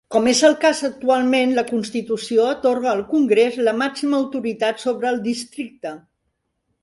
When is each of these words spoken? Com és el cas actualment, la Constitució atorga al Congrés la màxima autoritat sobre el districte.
Com 0.13 0.27
és 0.29 0.39
el 0.47 0.53
cas 0.61 0.79
actualment, 0.87 1.51
la 1.57 1.63
Constitució 1.67 2.47
atorga 2.53 2.89
al 2.93 3.03
Congrés 3.13 3.59
la 3.67 3.75
màxima 3.83 4.19
autoritat 4.23 4.83
sobre 4.85 5.11
el 5.11 5.21
districte. 5.29 5.93